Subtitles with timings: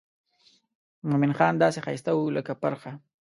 [1.09, 2.91] مومن خان داسې ښایسته و لکه پرخه.